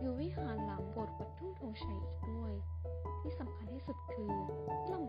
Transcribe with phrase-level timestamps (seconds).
[0.00, 2.52] อยู่วิหารหลังบทวัดทุ่งธงชัยอีกด้วย
[3.20, 4.30] ที่สำคัญที่สุดคือ
[4.88, 4.99] เรา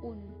[0.00, 0.39] ที่